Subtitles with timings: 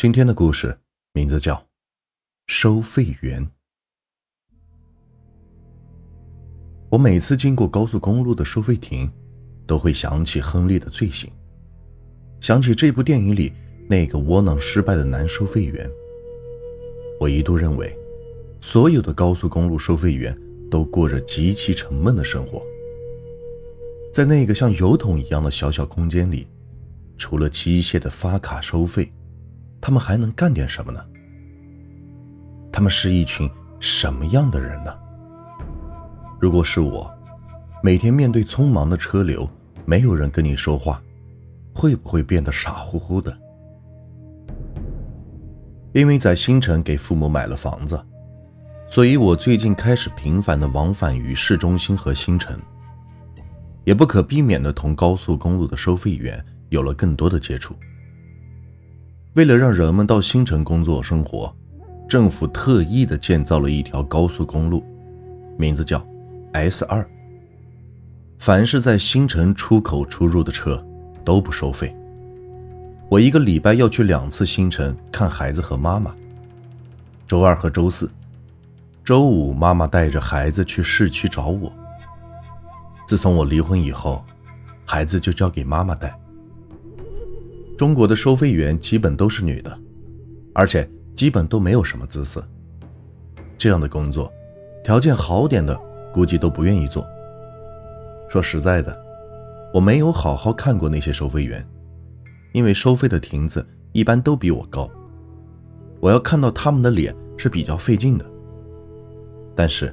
[0.00, 0.78] 今天的故事
[1.12, 1.54] 名字叫
[2.46, 3.44] 《收费员》。
[6.90, 9.12] 我每次经过高速公路的收费亭，
[9.66, 11.30] 都会想起亨利的罪行，
[12.40, 13.52] 想起这部电影里
[13.90, 15.86] 那个窝囊失败的男收费员。
[17.20, 17.94] 我一度认为，
[18.58, 20.34] 所有的高速公路收费员
[20.70, 22.62] 都过着极其沉闷的生活，
[24.10, 26.46] 在那个像油桶一样的小小空间里，
[27.18, 29.12] 除了机械的发卡收费。
[29.80, 31.00] 他们还能干点什么呢？
[32.72, 33.50] 他们是一群
[33.80, 34.94] 什么样的人呢？
[36.38, 37.12] 如果是我，
[37.82, 39.48] 每天面对匆忙的车流，
[39.84, 41.02] 没有人跟你说话，
[41.74, 43.36] 会不会变得傻乎乎的？
[45.92, 48.00] 因为在新城给父母买了房子，
[48.86, 52.56] 所以我最近开始频繁的往返于市中心和新城，
[53.84, 57.74] 也不可避免的同高速公路的收费员有了更多的接触。
[59.34, 61.54] 为了让人们到新城工作生活，
[62.08, 64.84] 政府特意的建造了一条高速公路，
[65.56, 66.04] 名字叫
[66.52, 67.08] S 二。
[68.40, 70.84] 凡是在新城出口出入的车
[71.24, 71.94] 都不收费。
[73.08, 76.12] 我一个礼拜要去两次新城看孩子和妈妈，
[77.28, 78.10] 周二和周四，
[79.04, 81.72] 周五妈妈带着孩子去市区找我。
[83.06, 84.24] 自从我离婚以后，
[84.84, 86.18] 孩子就交给妈妈带。
[87.80, 89.80] 中国的收费员基本都是女的，
[90.52, 90.86] 而且
[91.16, 92.46] 基本都没有什么姿色。
[93.56, 94.30] 这样的工作，
[94.84, 95.74] 条件好点的
[96.12, 97.08] 估计都不愿意做。
[98.28, 98.94] 说实在的，
[99.72, 101.66] 我没有好好看过那些收费员，
[102.52, 104.86] 因为收费的亭子一般都比我高，
[106.00, 108.26] 我要看到他们的脸是比较费劲的。
[109.56, 109.90] 但是，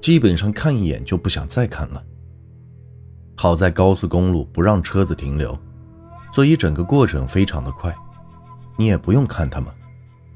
[0.00, 2.00] 基本上看一眼就不想再看了。
[3.34, 5.58] 好在高速公路不让车子停留。
[6.30, 7.94] 所以整个过程非常的快，
[8.76, 9.72] 你也不用看他们，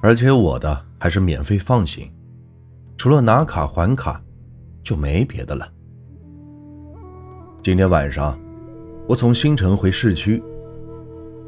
[0.00, 2.10] 而且我的还是免费放行，
[2.96, 4.22] 除了拿卡还卡，
[4.82, 5.70] 就没别的了。
[7.62, 8.38] 今天晚上，
[9.08, 10.42] 我从新城回市区，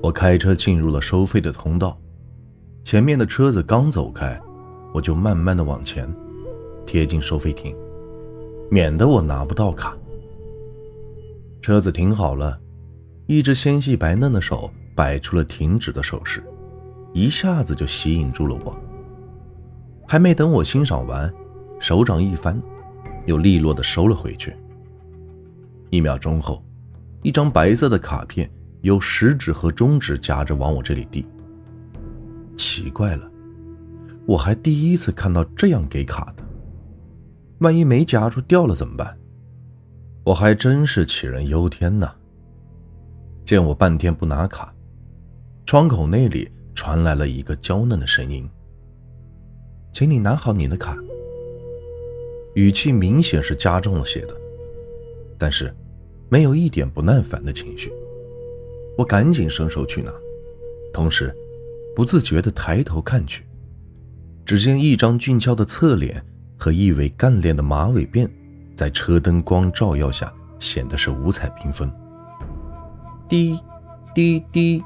[0.03, 1.99] 我开车进入了收费的通道，
[2.85, 4.41] 前面的车子刚走开，
[4.93, 6.09] 我就慢慢的往前，
[6.87, 7.75] 贴近收费亭，
[8.71, 9.97] 免得我拿不到卡。
[11.61, 12.61] 车子停好了。
[13.27, 16.43] 一只纤细白嫩的手摆出了停止的手势，
[17.13, 18.77] 一下子就吸引住了我。
[20.07, 21.33] 还没等我欣赏完，
[21.81, 22.61] 手掌一翻，
[23.27, 24.57] 又利落的收了回去。
[25.91, 26.65] 一秒钟后，
[27.23, 28.49] 一张白色的卡片
[28.83, 31.27] 由食指和中指夹着往我这里递。
[32.57, 33.29] 奇怪了，
[34.25, 36.45] 我还第一次看到这样给卡的。
[37.59, 39.19] 万一没夹住掉了怎么办？
[40.23, 42.15] 我还真是杞人忧天呐。
[43.47, 44.75] 见我半天不拿卡，
[45.65, 48.47] 窗口那里传来了一个娇嫩的声音
[49.95, 50.99] ：“请你拿好你的卡。”
[52.57, 54.35] 语气明显是加重了些的，
[55.39, 55.73] 但是
[56.29, 57.93] 没有一点不耐烦的情绪。
[58.99, 60.11] 我赶紧伸手去拿，
[60.93, 61.33] 同时
[61.95, 63.45] 不自觉地抬头看去，
[64.45, 66.21] 只见一张俊俏的侧脸
[66.59, 68.29] 和一尾干练的马尾辫，
[68.75, 71.89] 在车灯光照耀下显得是五彩缤纷。
[73.29, 73.59] 滴，
[74.15, 74.83] 滴滴。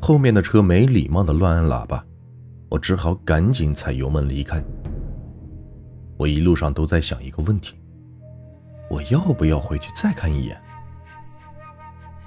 [0.00, 2.04] 后面的车没礼貌的乱按喇叭，
[2.68, 4.62] 我只好赶紧踩油门离开。
[6.16, 7.74] 我一路上都在想一个问题：
[8.88, 10.56] 我要不要回去再看一眼？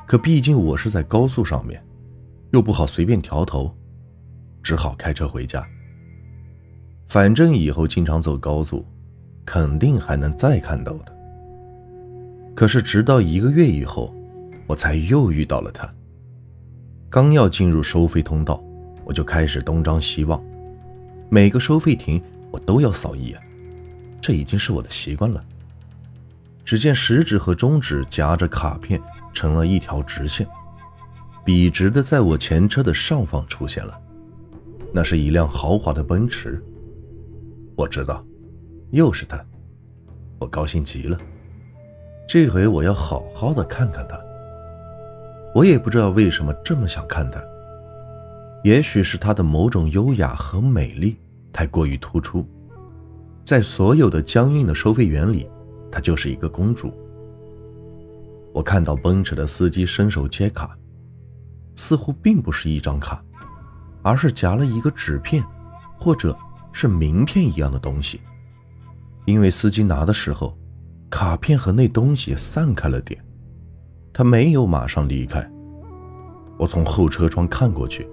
[0.05, 1.81] 可毕竟我是在高速上面，
[2.51, 3.73] 又不好随便调头，
[4.61, 5.65] 只好开车回家。
[7.07, 8.85] 反正以后经常走高速，
[9.45, 11.15] 肯定还能再看到的。
[12.55, 14.13] 可是直到一个月以后。
[14.67, 15.91] 我才又遇到了他。
[17.09, 18.61] 刚要进入收费通道，
[19.05, 20.43] 我就开始东张西望，
[21.29, 23.41] 每个收费亭我都要扫一眼，
[24.21, 25.43] 这已经是我的习惯了。
[26.65, 29.01] 只见食指和中指夹着卡片，
[29.33, 30.45] 成了一条直线，
[31.45, 33.97] 笔直的在我前车的上方出现了，
[34.93, 36.61] 那是一辆豪华的奔驰。
[37.77, 38.21] 我知道，
[38.91, 39.41] 又是他，
[40.39, 41.17] 我高兴极了，
[42.27, 44.19] 这回我要好好的看看他。
[45.57, 47.43] 我也不知道为什么这么想看她，
[48.63, 51.17] 也许是她的某种优雅和美丽
[51.51, 52.47] 太过于突出，
[53.43, 55.49] 在所有的僵硬的收费员里，
[55.91, 56.93] 她就是一个公主。
[58.53, 60.77] 我看到奔驰的司机伸手接卡，
[61.75, 63.19] 似乎并不是一张卡，
[64.03, 65.43] 而是夹了一个纸片，
[65.97, 66.37] 或者
[66.71, 68.21] 是名片一样的东西。
[69.25, 70.55] 因为司机拿的时候，
[71.09, 73.19] 卡片和那东西散开了点。
[74.17, 75.47] 他没有马上离开。
[76.57, 78.09] 我从后车窗看过去，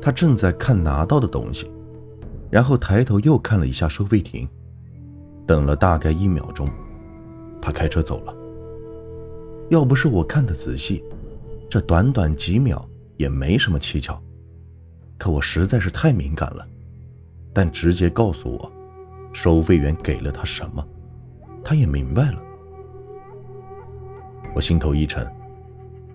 [0.00, 1.70] 他正在看拿到的东西，
[2.48, 4.48] 然后抬头又看了一下收费亭，
[5.46, 6.66] 等了大概一秒钟，
[7.60, 8.34] 他开车走了。
[9.68, 11.04] 要不是我看得仔细，
[11.68, 12.82] 这短短几秒
[13.18, 14.18] 也没什么蹊跷。
[15.18, 16.66] 可我实在是太敏感了，
[17.52, 18.72] 但直接告诉我，
[19.34, 20.82] 收费员给了他什么，
[21.62, 22.40] 他也明白了。
[24.54, 25.26] 我心头一沉，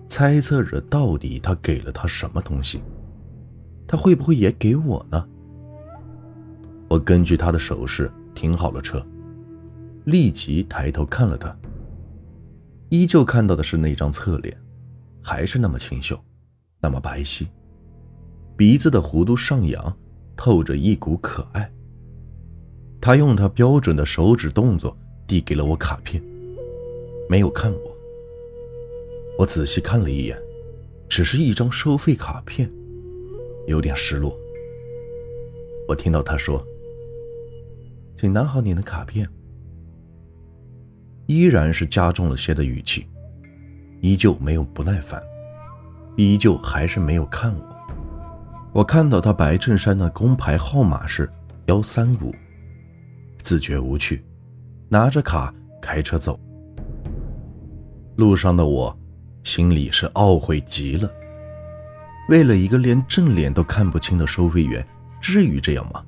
[0.08, 2.80] 猜测着到底他给了他什么东西，
[3.86, 5.26] 他会不会也给我呢？
[6.88, 9.04] 我根据他的手势停好了车，
[10.04, 11.56] 立即抬头看了他。
[12.88, 14.56] 依旧看到的是那张侧脸，
[15.20, 16.16] 还是那么清秀，
[16.80, 17.44] 那么白皙，
[18.56, 19.96] 鼻子的弧度上扬，
[20.36, 21.68] 透着一股可爱。
[23.00, 24.96] 他用他标准的手指动作
[25.26, 26.22] 递给了我卡片，
[27.28, 27.95] 没有看我。
[29.38, 30.38] 我仔细看了一眼，
[31.08, 32.70] 只是一张收费卡片，
[33.66, 34.38] 有点失落。
[35.86, 36.64] 我听到他说
[38.16, 39.28] ：“请拿好你的卡片。”
[41.26, 43.06] 依然是加重了些的语气，
[44.00, 45.22] 依旧没有不耐烦，
[46.16, 47.76] 依旧还是没有看我。
[48.72, 51.30] 我看到他白衬衫的工牌号码是
[51.66, 52.34] 幺三五，
[53.42, 54.24] 自觉无趣，
[54.88, 55.52] 拿着卡
[55.82, 56.38] 开车走。
[58.16, 58.96] 路上的我，
[59.46, 61.08] 心里是懊悔极了。
[62.28, 64.84] 为了一个连正脸都看不清的收费员，
[65.20, 66.04] 至于这样吗？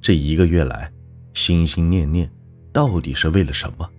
[0.00, 0.88] 这一个月来，
[1.34, 2.30] 心心念念。
[2.72, 3.90] 到底是为了什么？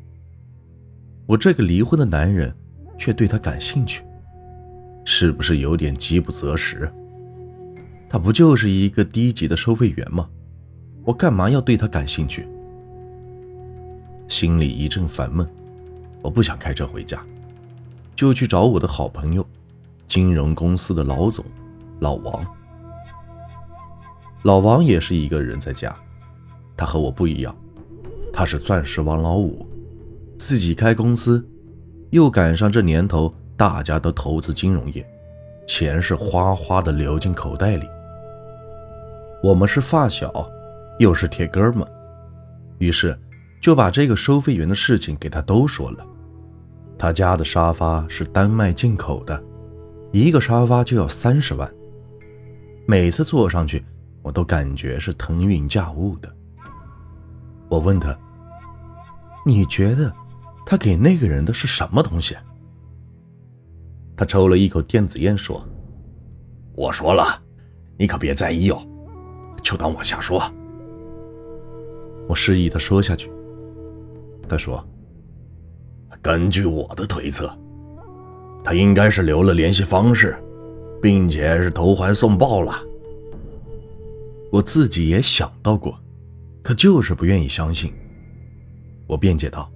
[1.25, 2.55] 我这个离婚的男人，
[2.97, 4.03] 却对他感兴趣，
[5.03, 6.89] 是不是有点饥不择食？
[8.09, 10.29] 他不就是一个低级的收费员吗？
[11.03, 12.47] 我干嘛要对他感兴趣？
[14.29, 15.45] 心里一阵烦闷，
[16.21, 17.21] 我不想开车回家，
[18.15, 19.45] 就去找我的好朋友，
[20.07, 21.43] 金融公司的老总，
[21.99, 22.45] 老王。
[24.43, 25.95] 老王也是一个人在家，
[26.75, 27.55] 他和我不一样。
[28.31, 29.67] 他是钻石王老五，
[30.37, 31.47] 自己开公司，
[32.09, 35.07] 又赶上这年头大家都投资金融业，
[35.67, 37.87] 钱是哗哗的流进口袋里。
[39.43, 40.49] 我们是发小，
[40.99, 41.87] 又是铁哥们，
[42.79, 43.17] 于是
[43.61, 46.05] 就把这个收费员的事情给他都说了。
[47.03, 49.43] 他家的沙发是丹麦进口的，
[50.13, 51.69] 一个沙发就要三十万，
[52.87, 53.83] 每次坐上去
[54.21, 56.33] 我都感觉是腾云驾雾的。
[57.67, 58.17] 我问他
[59.45, 60.13] ：“你觉得
[60.65, 62.37] 他给那个人的是什么东西？”
[64.15, 65.61] 他抽了一口电子烟说
[66.73, 67.37] ：“我说了，
[67.97, 68.81] 你可别在意哦，
[69.61, 70.41] 就当我瞎说。”
[72.29, 73.29] 我示意他说下去。
[74.47, 74.81] 他说
[76.21, 77.51] ：“根据我的推测，
[78.63, 80.35] 他应该是留了联系方式，
[81.01, 82.73] 并且是投怀送抱了。”
[84.51, 85.97] 我自己也想到过。
[86.63, 87.91] 可就是不愿意相信。
[89.05, 89.69] 我辩解道：“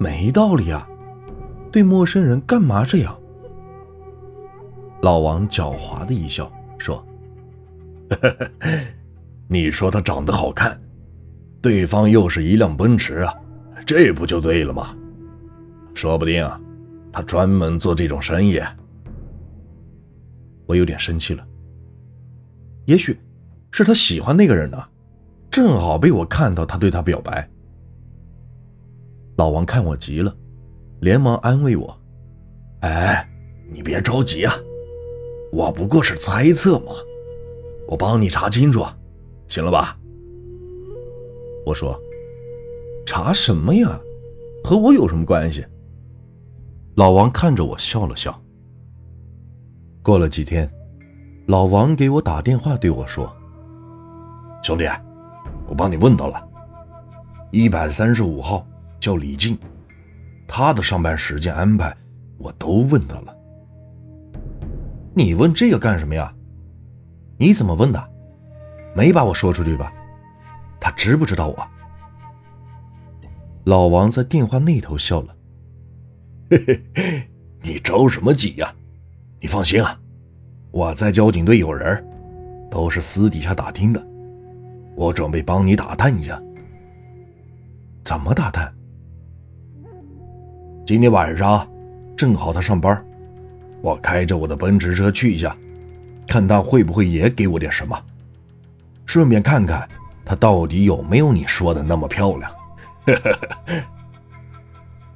[0.00, 0.84] 没道理啊，
[1.70, 3.16] 对陌生人干嘛这样？”
[5.00, 7.06] 老王狡猾的一笑说
[9.46, 10.76] ：“你说他长得好看，
[11.62, 13.32] 对方又是一辆奔驰啊，
[13.86, 14.96] 这不就对了吗？
[15.94, 16.48] 说不定，
[17.12, 18.60] 他专门做这种生意。”
[20.66, 21.46] 我有点生气了。
[22.86, 23.18] 也许
[23.70, 24.78] 是他喜欢那个人呢。
[25.50, 27.50] 正好被我看到，他对他表白。
[29.36, 30.32] 老王看我急了，
[31.00, 32.00] 连忙安慰我
[32.82, 33.28] ：“哎，
[33.68, 34.54] 你别着急啊，
[35.50, 36.92] 我不过是猜测嘛，
[37.88, 38.86] 我帮你查清楚，
[39.48, 39.98] 行了吧？”
[41.66, 42.00] 我说
[43.04, 44.00] ：“查什么呀？
[44.62, 45.66] 和我有什么关系？”
[47.00, 48.38] 老王看着我笑了笑。
[50.02, 50.70] 过了几天，
[51.46, 53.34] 老王给我打电话对我说
[54.62, 54.86] ：“兄弟。”
[55.66, 56.46] 我帮你问到了，
[57.52, 58.66] 一百三十五号
[59.00, 59.58] 叫李静，
[60.46, 61.96] 他的上班时间安排
[62.36, 63.34] 我都问到了。
[65.14, 66.30] 你问这个干什么呀？
[67.38, 68.10] 你怎么问的？
[68.94, 69.90] 没把我说出去吧？
[70.78, 71.66] 他知不知道我？
[73.64, 75.34] 老王在电话那头笑了，
[77.62, 78.74] 你着什么急呀？
[79.40, 79.98] 你放心啊，
[80.70, 82.04] 我在交警队有人，
[82.70, 84.06] 都是私底下打听的。
[84.96, 86.40] 我准备帮你打探一下，
[88.04, 88.72] 怎么打探？
[90.86, 91.66] 今天晚上
[92.16, 93.02] 正好他上班，
[93.80, 95.56] 我开着我的奔驰车去一下，
[96.26, 97.98] 看他会不会也给我点什么，
[99.06, 99.88] 顺便看看
[100.24, 102.52] 他到底有没有你说的那么漂亮。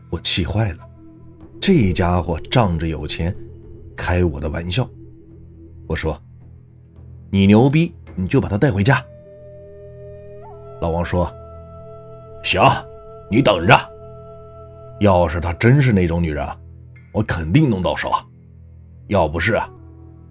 [0.09, 0.89] 我气坏了，
[1.67, 3.35] 这家伙仗着有钱
[3.97, 4.87] 开我的玩笑。
[5.87, 6.21] 我说
[7.33, 9.03] ：“你牛逼，你就把她带回家。”
[10.79, 11.33] 老王说
[12.45, 12.61] ：“行，
[13.31, 13.75] 你等着。
[15.01, 16.47] 要是她真是那种女人，
[17.13, 18.11] 我肯定弄到手；
[19.07, 19.59] 要不是，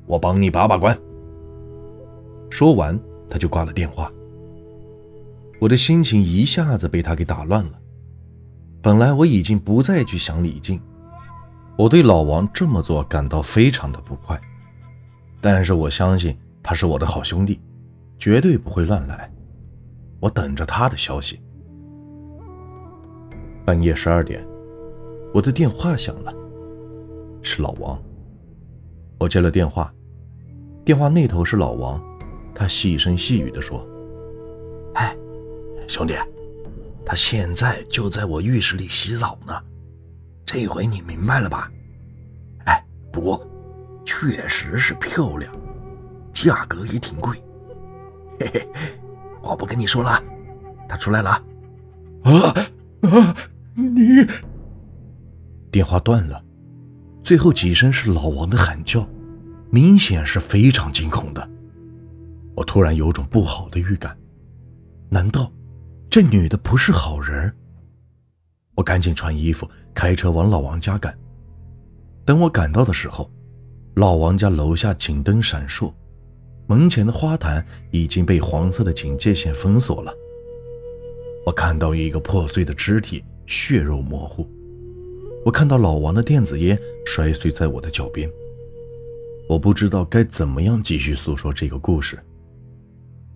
[0.06, 0.96] 我帮你把把关。”
[2.48, 2.96] 说完，
[3.28, 4.14] 他就挂了电话。
[5.60, 7.80] 我的心情一下子被他给打乱了。
[8.84, 10.80] 本来我已经不再去想李静，
[11.76, 14.40] 我对老王这么做感到非常的不快，
[15.42, 17.60] 但是我相信他是我的好兄弟，
[18.20, 19.32] 绝对不会乱来。
[20.20, 21.42] 我等着他的消息。
[23.66, 24.46] 半夜十二点，
[25.34, 26.34] 我的电话响了，
[27.42, 28.02] 是老王。
[29.18, 29.94] 我接了电话，
[30.86, 32.02] 电话那头是老王，
[32.54, 33.86] 他细声细语地说
[34.96, 35.16] ：“哎，
[35.88, 36.14] 兄弟。”
[37.06, 39.54] 他现在就在我浴室里洗澡呢，
[40.46, 41.72] 这回你明白了吧？
[42.66, 43.46] 哎，不过
[44.06, 45.54] 确实是漂亮，
[46.34, 47.42] 价格也挺贵。
[48.40, 48.68] 嘿嘿，
[49.42, 50.22] 我不跟你说了，
[50.88, 51.30] 他出来了。
[52.24, 52.32] 啊
[53.02, 53.36] 啊！
[53.76, 54.26] 你
[55.72, 56.44] 电话断了，
[57.24, 59.08] 最后几声是老王的喊叫，
[59.70, 61.50] 明显是非常惊恐的。
[62.56, 64.18] 我突然有种不好的预感，
[65.10, 65.52] 难道？
[66.10, 67.52] 这女的不是好人，
[68.76, 71.18] 我赶紧穿衣服，开车往老王家赶。
[72.26, 73.30] 等我赶到的时候，
[73.96, 75.94] 老王家楼下警灯闪烁，
[76.68, 80.14] 门前的花坛已经被黄色的警戒线封锁了。
[81.46, 84.48] 我看到一个破碎的肢体，血肉模糊。
[85.46, 88.30] 我看到老王的电子烟摔碎在我的脚边。
[89.50, 92.18] 我不知道该怎么样继续诉说这个故事，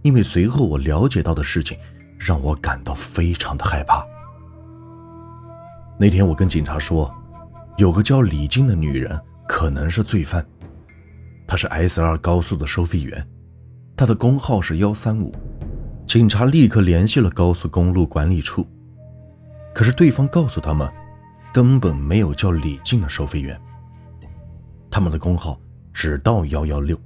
[0.01, 1.77] 因为随后我了解到的事情。
[2.20, 4.03] 让我感到非常的害怕。
[6.00, 7.12] 那天我跟警察说，
[7.77, 10.46] 有个叫李静的女人可能是罪犯，
[11.48, 13.27] 她是 S 二高速的收费员，
[13.96, 15.34] 她的工号是幺三五。
[16.06, 18.66] 警察立刻联系了高速公路管理处，
[19.74, 20.88] 可是对方告诉他们，
[21.51, 23.60] 根本没有叫李静的收费员，
[24.89, 25.60] 他们的工号
[25.92, 26.98] 只到幺幺六。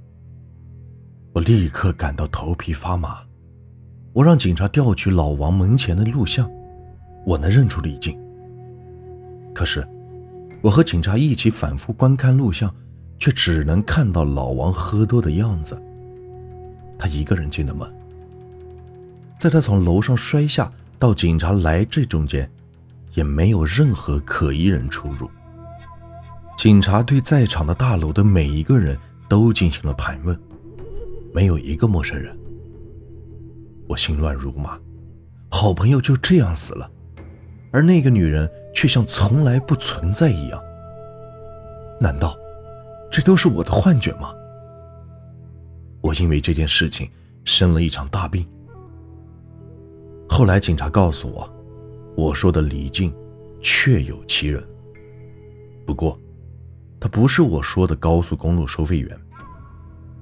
[1.32, 3.18] 我立刻感到头皮发麻。
[4.12, 6.48] 我让警察调取老王门前的录像，
[7.24, 8.21] 我能认出李静。
[9.54, 9.86] 可是，
[10.62, 12.74] 我和警察一起反复观看录像，
[13.18, 15.80] 却只能看到老王喝多的样子。
[16.98, 17.92] 他一个人进的门，
[19.38, 22.50] 在他从楼上摔下到警察来这中间，
[23.14, 25.28] 也没有任何可疑人出入。
[26.56, 28.96] 警察对在场的大楼的每一个人
[29.28, 30.38] 都进行了盘问，
[31.34, 32.36] 没有一个陌生人。
[33.88, 34.78] 我心乱如麻，
[35.50, 36.88] 好朋友就这样死了，
[37.72, 40.62] 而那个女人却像从来不存在一样。
[42.00, 42.36] 难道
[43.10, 44.34] 这都是我的幻觉吗？
[46.00, 47.08] 我因为这件事情
[47.44, 48.46] 生了一场大病。
[50.28, 51.50] 后来警察告诉我，
[52.16, 53.14] 我说的李静
[53.60, 54.62] 确有其人，
[55.86, 56.18] 不过
[57.00, 59.20] 他不是我说的高速公路收费员。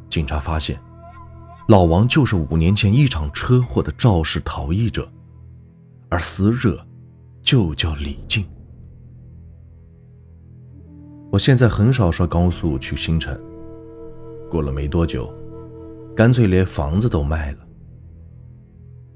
[0.09, 0.81] 警察发现。
[1.69, 5.09] 老王就是五年前一场车祸的肇事逃逸者，
[6.09, 6.85] 而死者
[7.51, 8.47] 就叫李静。
[11.33, 13.37] 我现在很少刷高速去新城，
[14.49, 15.29] 过了没多久，
[16.15, 17.59] 干脆连房子都卖了。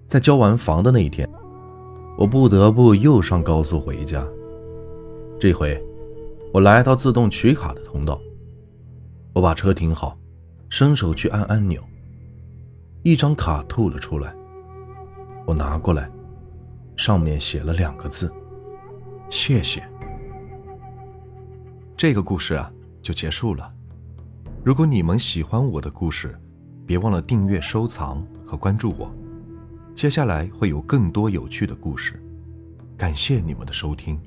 [0.08, 1.30] 在交完房的那一天，
[2.18, 4.26] 我不得不又上高速回家。
[5.38, 5.80] 这回，
[6.52, 8.20] 我来到自动取卡的通道，
[9.32, 10.18] 我把车停好，
[10.68, 11.80] 伸手去按按钮。
[13.04, 14.34] 一张卡吐了出来，
[15.46, 16.10] 我拿过来，
[16.96, 18.32] 上面写了两个字
[19.30, 19.82] ：“谢谢。”
[21.96, 22.70] 这个故事啊，
[23.02, 23.72] 就结束了。
[24.64, 26.38] 如果你们喜欢我的故事，
[26.86, 29.12] 别忘了订阅、收藏和关注我。
[29.94, 32.22] 接下来会有更多有趣的故事，
[32.96, 34.20] 感谢你们的收听。